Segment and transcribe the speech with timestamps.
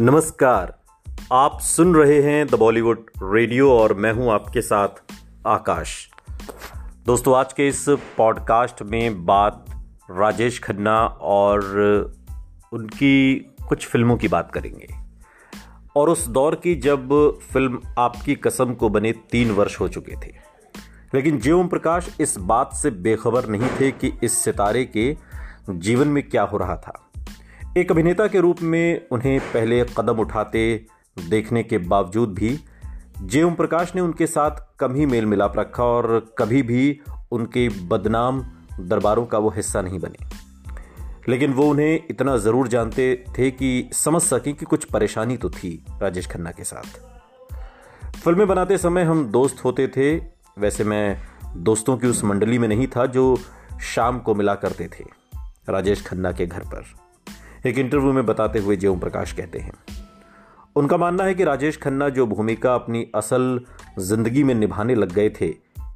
[0.00, 0.80] नमस्कार।
[1.32, 4.88] आप सुन रहे हैं द बॉलीवुड रेडियो और मैं हूँ आपके साथ
[5.46, 6.10] आकाश।
[7.06, 9.64] दोस्तों, आज के इस पॉडकास्ट में बात
[10.10, 11.64] राजेश खन्ना और
[12.72, 13.36] उनकी
[13.68, 14.88] कुछ फ़िल्मों की बात करेंगे।
[15.96, 20.32] और उस दौर की जब फ़िल्म आपकी कसम को बने तीन वर्ष हो चुके थे।
[21.14, 25.16] लेकिन जीवम प्रकाश इस बात से बेखबर नहीं थे कि इस सितारे के
[25.70, 27.09] जीवन में क्या हो रहा था।
[27.78, 30.86] एक अभिनेता के रूप में उन्हें पहले कदम उठाते
[31.28, 32.58] देखने के बावजूद भी
[33.22, 37.00] जे ओम प्रकाश ने उनके साथ कम ही मेल मिलाप रखा और कभी भी
[37.32, 38.40] उनके बदनाम
[38.80, 40.26] दरबारों का वो हिस्सा नहीं बने।
[41.28, 45.84] लेकिन वो उन्हें इतना ज़रूर जानते थे कि समझ सकें कि कुछ परेशानी तो थी
[46.02, 47.00] राजेश खन्ना के साथ।
[48.16, 50.16] फ़िल्में बनाते समय हम दोस्त होते थे,
[50.58, 51.20] वैसे मैं
[51.56, 53.36] दोस्तों की उस मंडली में नहीं था जो
[53.82, 55.04] शाम को मिला करते थे,
[55.68, 57.09] राजेश खन्ना के घर पर।
[57.66, 59.72] एक इंटरव्यू में बताते हुए जे प्रकाश कहते हैं।
[60.76, 63.60] उनका मानना है कि राजेश खन्ना जो भूमिका अपनी असल
[63.98, 65.54] ज़िंदगी में निभाने लग गए थे,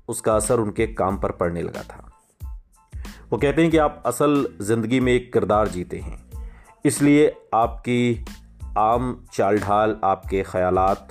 [0.09, 2.11] उसका असर उनके काम पर पड़ने लगा था।
[3.31, 6.25] वो कहते हैं कि आप असल ज़िंदगी में एक किरदार जीते हैं।
[6.85, 8.25] इसलिए आपकी
[8.79, 11.09] आम चाल ढाल आपके ख्यालात,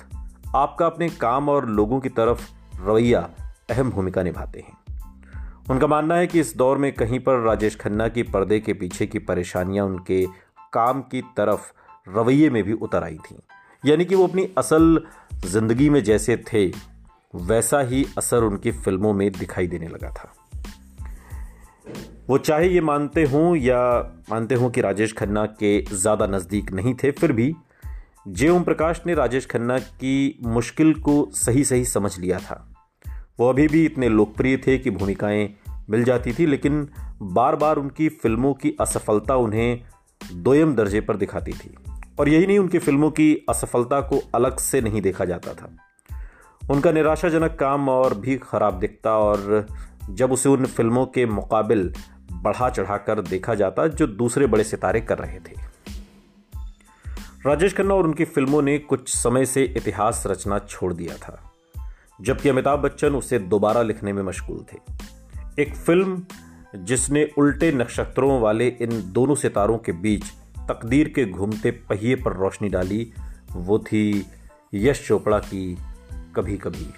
[0.56, 2.50] आपका अपने काम और लोगों की तरफ़
[2.82, 3.30] रवैया
[3.70, 4.84] अहम भूमिका निभाते हैं।
[5.70, 9.06] उनका मानना है कि इस दौर में कहीं पर राजेश खन्ना की पर्दे के पीछे
[9.06, 10.43] की परेशानियाँ उनके
[10.74, 11.72] काम की तरफ़
[12.08, 13.36] रवैये में भी उतर आई थी।
[13.82, 15.00] यानी कि वो अपनी असल
[15.46, 16.66] ज़िंदगी में जैसे थे,
[17.34, 20.32] वैसा ही असर उनकी फ़िल्मों में दिखाई देने लगा था।
[22.28, 23.80] वो चाहे ये मानते हों या
[24.30, 27.54] मानते हों कि राजेश खन्ना के ज़्यादा नज़दीक नहीं थे, फिर भी
[28.28, 32.56] जे ओम प्रकाश ने राजेश खन्ना की मुश्किल को सही सही समझ लिया था।
[33.38, 35.48] वो अभी भी इतने लोकप्रिय थे कि भूमिकाएँ
[35.90, 36.88] मिल जाती थी, लेकिन
[37.22, 39.82] बार बार उनकी फ़िल्मों की असफलता उन्हें
[40.32, 41.74] दोयम दर्जे पर दिखाती थी।
[42.20, 45.76] और यही नहीं, उनकी फ़िल्मों की असफलता को अलग से नहीं देखा जाता था।
[46.70, 49.66] उनका निराशाजनक काम और भी खराब दिखता और
[50.10, 51.92] जब उसे उन फ़िल्मों के मुकाबिल
[52.32, 55.74] बढ़ा चढ़ाकर देखा जाता जो दूसरे बड़े सितारे कर रहे थे।
[57.46, 61.52] राजेश खन्ना और उनकी फ़िल्मों ने कुछ समय से इतिहास रचना छोड़ दिया था,
[62.20, 64.78] जबकि अमिताभ बच्चन उसे दोबारा लिखने में मशगूल थे।
[65.62, 66.22] एक फ़िल्म
[66.74, 70.24] जिसने उल्टे नक्षत्रों वाले इन दोनों सितारों के बीच
[70.68, 73.12] तकदीर के घूमते पहिए पर रोशनी डाली,
[73.52, 74.26] वो थी
[74.74, 75.78] यश चोपड़ा की
[76.36, 76.90] कभी कभी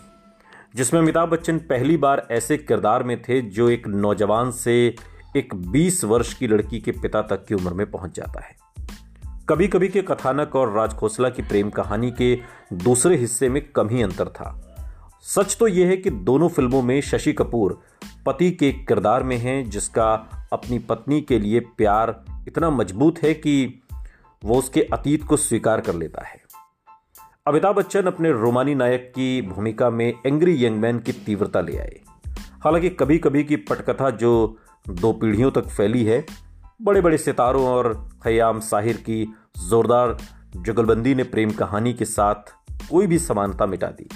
[0.75, 4.97] जिसमें अमिताभ बच्चन पहली बार ऐसे किरदार में थे जो एक नौजवान से
[5.37, 8.57] एक 20 वर्ष की लड़की के पिता तक की उम्र में पहुँच जाता है।
[9.49, 12.41] कभी कभी के कथानक और राज खोसला की प्रेम कहानी के
[12.73, 14.63] दूसरे हिस्से में कम ही अंतर था।
[15.23, 17.83] सच तो यह है कि दोनों फ़िल्मों में शशि कपूर
[18.27, 20.15] पति के किरदार में हैं, जिसका
[20.53, 23.83] अपनी पत्नी के लिए प्यार इतना मज़बूत है कि
[24.45, 26.43] वो उसके अतीत को स्वीकार कर लेता है।
[27.47, 32.01] अमिताभ बच्चन अपने रोमानी नायक की भूमिका में एंग्री यंग मैन की तीव्रता ले आए।
[32.65, 36.27] हालाँकि कभी कभी की पटकथा जो दो पीढ़ियों तक फैली है
[36.83, 39.35] बड़े बड़े सितारों और खयाम साहिर की
[39.69, 40.19] जोरदार
[40.57, 42.35] जुगलबंदी ने प्रेम कहानी के साथ
[42.91, 44.09] कोई भी समानता मिटा दी।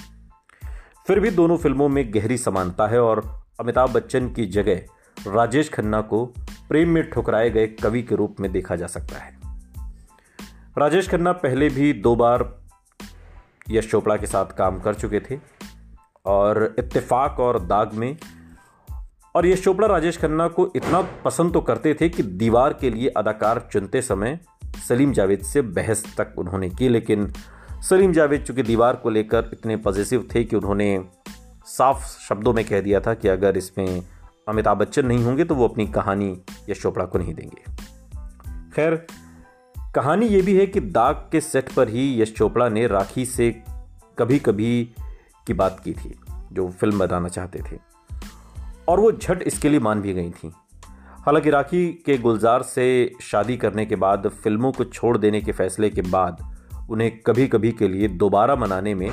[1.07, 6.01] फिर भी दोनों फ़िल्मों में गहरी समानता है और अमिताभ बच्चन की जगह राजेश खन्ना
[6.01, 6.25] को
[6.69, 9.39] प्रेम में ठुकराए गए कवि के रूप में देखा जा सकता है।
[10.77, 12.45] राजेश खन्ना पहले भी दो बार
[13.69, 15.39] यश चोपड़ा के साथ काम कर चुके थे
[16.25, 18.17] और इत्तेफाक और दाग में।
[19.35, 23.07] और यश चोपड़ा राजेश खन्ना को इतना पसंद तो करते थे कि दीवार के लिए
[23.07, 24.39] अदाकार चुनते समय
[24.87, 27.33] सलीम जावेद से बहस तक उन्होंने की, लेकिन
[27.89, 31.05] सलीम जावेद चूँकि दीवार को लेकर इतने पॉजिटिव थे कि उन्होंने
[31.71, 34.03] साफ़ शब्दों में कह दिया था कि अगर इसमें
[34.49, 37.63] अमिताभ बच्चन नहीं होंगे तो वो अपनी कहानी यश चोपड़ा को नहीं देंगे।
[38.75, 39.07] खैर,
[39.95, 43.63] कहानी ये भी है कि दाग के सेट पर ही यश चोपड़ा ने राखी से
[44.19, 44.95] कभी कभी
[45.47, 46.19] की बात की थी,
[46.51, 47.79] जो फ़िल्म बनाना चाहते थे।
[48.87, 50.51] और वो झट इसके लिए मान भी गई थी।
[51.09, 55.89] हालाँकि राखी के गुलजार से शादी करने के बाद, फ़िल्मों को छोड़ देने के फैसले
[55.89, 56.57] के बाद,
[56.89, 59.11] उन्हें कभी कभी के लिए दोबारा मनाने में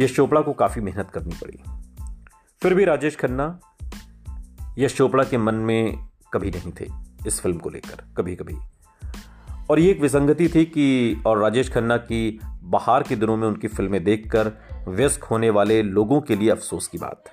[0.00, 1.58] यश चोपड़ा को काफ़ी मेहनत करनी पड़ी।
[2.62, 3.60] फिर भी राजेश खन्ना
[4.78, 5.98] यश चोपड़ा के मन में
[6.32, 6.86] कभी नहीं थे
[7.26, 8.56] इस फ़िल्म को लेकर कभी कभी
[9.70, 13.68] और ये एक विसंगति थी कि, और राजेश खन्ना की बाहर के दिनों में उनकी
[13.68, 14.52] फ़िल्में देखकर
[14.88, 17.24] व्यस्क होने वाले लोगों के लिए अफसोस की बात।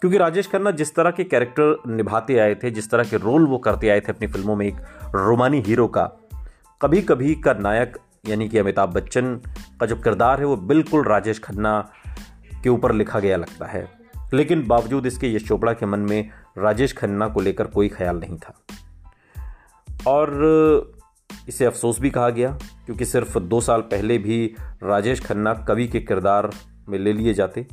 [0.00, 3.58] क्योंकि राजेश खन्ना जिस तरह के कैरेक्टर निभाते आए थे, जिस तरह के रोल वो
[3.58, 4.76] करते आए थे अपनी फ़िल्मों में एक
[5.14, 6.04] रोमानी हीरो का
[6.82, 9.36] कभी कभी का नायक, यानी कि अमिताभ बच्चन
[9.80, 11.90] का जो किरदार है, वो बिल्कुल राजेश खन्ना
[12.62, 13.86] के ऊपर लिखा गया लगता है।
[14.34, 18.38] लेकिन बावजूद इसके यश चोपड़ा के मन में राजेश खन्ना को लेकर कोई ख्याल नहीं
[18.38, 18.54] था।
[20.06, 20.92] और
[21.48, 22.50] इसे अफसोस भी कहा गया,
[22.86, 24.44] क्योंकि सिर्फ़ दो साल पहले भी
[24.82, 26.50] राजेश खन्ना कवि के किरदार
[26.88, 27.66] में ले लिए जाते।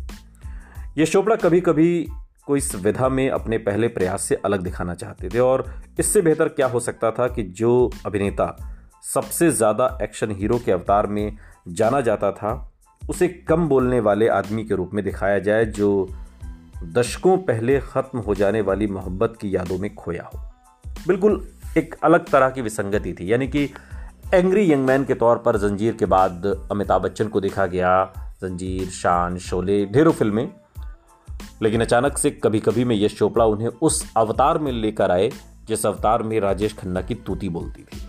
[0.97, 2.07] यश चोपड़ा कभी कभी
[2.45, 5.65] को इस विधा में अपने पहले प्रयास से अलग दिखाना चाहते थे, और
[5.99, 8.55] इससे बेहतर क्या हो सकता था कि जो अभिनेता
[9.13, 11.37] सबसे ज़्यादा एक्शन हीरो के अवतार में
[11.67, 12.68] जाना जाता था
[13.09, 16.09] उसे कम बोलने वाले आदमी के रूप में दिखाया जाए जो
[16.83, 20.39] दशकों पहले ख़त्म हो जाने वाली मोहब्बत की यादों में खोया हो।
[21.07, 23.69] बिल्कुल एक अलग तरह की विसंगति थी। यानी कि
[24.33, 28.87] एंग्री यंग मैन के तौर पर जंजीर के बाद अमिताभ बच्चन को देखा गया। जंजीर,
[28.87, 30.53] शान, शोले ढेरों फ़िल्में।
[31.61, 35.31] लेकिन अचानक से कभी कभी में यश चोपड़ा उन्हें उस अवतार में लेकर आए,
[35.67, 38.08] जिस अवतार में राजेश खन्ना की तूती बोलती थी।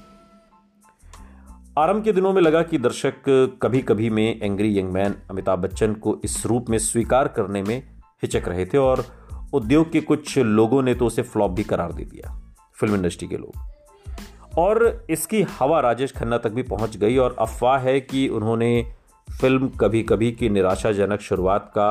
[1.80, 3.22] आरंभ के दिनों में लगा कि दर्शक
[3.62, 7.76] कभी कभी में angry young man Amitabh Bachchan को इस रूप में स्वीकार करने में
[8.22, 9.04] हिचक रहे थे और
[9.52, 12.34] उद्योग के कुछ लोगों ने तो उसे फ्लॉप भी करार दे दिया,
[12.74, 17.78] फ़िल्म इंडस्ट्री के लोग। और इसकी हवा राजेश खन्ना तक भी पहुँच गई और अफवाह
[17.78, 18.94] है कि उन्होंने
[19.40, 21.88] फ़िल्म कभी कभी की निराशाजनक शुरुआत का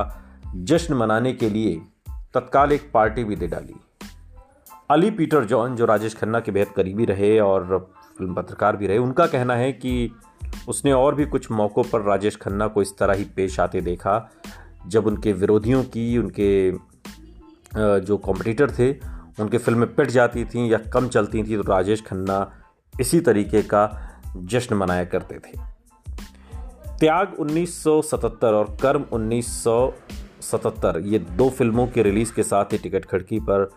[0.56, 1.82] जश्न मनाने के लिए
[2.34, 3.76] तत्काल एक पार्टी भी दे डाली।
[4.92, 8.98] अली पीटर जॉन, जो राजेश खन्ना के बेहद करीबी रहे और फ़िल्म पत्रकार भी रहे।
[8.98, 10.12] उनका कहना है कि
[10.68, 14.30] उसने और भी कुछ मौक़ों पर राजेश खन्ना को इस तरह ही पेश आते देखा,
[14.88, 16.72] जब उनके विरोधियों की, उनके
[18.02, 18.92] जो कॉम्पिटिटर थे,
[19.40, 22.52] उनकी फ़िल्में पिट जाती थी या कम चलती थी तो राजेश खन्ना
[22.94, 23.84] इसी तरीके का
[24.38, 25.58] जश्न मनाया करते थे।
[27.00, 33.40] त्याग 1977 और कर्म 1977 ये दो फ़िल्मों के रिलीज़ के साथ ही टिकट खड़की
[33.40, 33.70] पर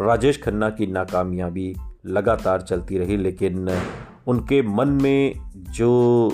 [0.00, 1.74] राजेश खन्ना की नाकामयाबी
[2.06, 3.82] लगातार चलती रही, लेकिन
[4.26, 6.32] उनके मन में जो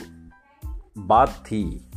[0.99, 1.89] बात थी,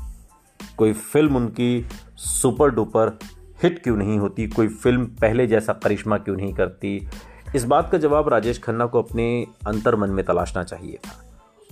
[0.77, 1.85] कोई फ़िल्म उनकी
[2.15, 3.19] सुपर डुपर
[3.63, 7.07] हिट क्यों नहीं होती, कोई फ़िल्म पहले जैसा करिश्मा क्यों नहीं करती,
[7.55, 11.21] इस बात का जवाब राजेश खन्ना को अपने अंतर मन में तलाशना चाहिए था।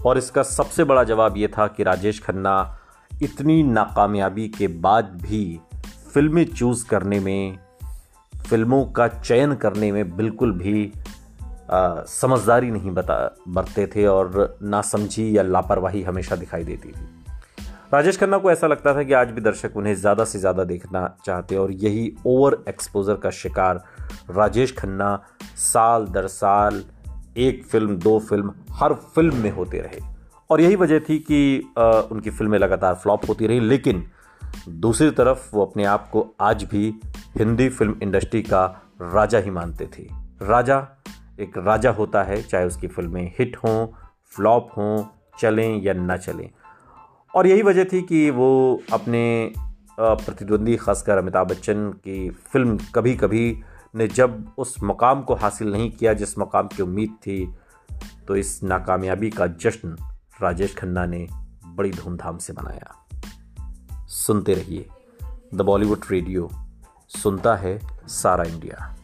[0.06, 2.80] और इसका सबसे बड़ा जवाब ये था कि राजेश खन्ना
[3.22, 5.60] इतनी नाकामयाबी के बाद भी
[6.14, 7.58] फ़िल्में चूज़ करने में,
[8.50, 10.92] फ़िल्मों का चयन करने में बिल्कुल भी
[12.10, 13.16] समझदारी नहीं बता
[13.50, 17.08] बरते थे और नासमझी या लापरवाही हमेशा दिखाई देती थी।
[17.94, 21.08] राजेश खन्ना को ऐसा लगता था कि आज भी दर्शक उन्हें ज़्यादा से ज़्यादा देखना
[21.26, 23.84] चाहते और यही ओवर एक्सपोजर का शिकार
[24.32, 25.16] राजेश खन्ना
[25.58, 26.84] साल दर साल
[27.38, 30.00] एक फ़िल्म दो फ़िल्म हर फ़िल्म में होते रहे।
[30.50, 34.04] और यही वजह थी कि आ, उनकी फ़िल्में लगातार फ्लॉप होती रही लेकिन
[34.70, 36.94] दूसरी तरफ़ वो अपने आप को आज भी
[37.38, 38.66] हिंदी फ़िल्म इंडस्ट्री का
[39.02, 40.08] राजा ही मानते थे।
[40.44, 40.78] राजा
[41.40, 43.88] एक राजा होता है, चाहे उसकी फ़िल्में हिट हों,
[44.36, 45.04] फ्लॉप हों,
[45.40, 46.50] चलें या ना चलें।
[47.34, 49.54] और यही वजह थी कि वो अपने
[49.98, 53.58] प्रतिद्वंदी खासकर अमिताभ बच्चन की फ़िल्म कभी कभी
[53.96, 57.54] ने जब उस मकाम को हासिल नहीं किया, जिस मकाम की उम्मीद थी
[58.28, 59.96] तो इस नाकामयाबी का जश्न
[60.42, 61.28] राजेश खन्ना ने
[61.68, 62.94] बड़ी धूमधाम से मनाया।
[64.08, 64.86] सुनते रहिए,
[65.56, 66.50] द बॉलीवुड रेडियो,
[67.10, 68.96] सुनता है सारा इंडिया।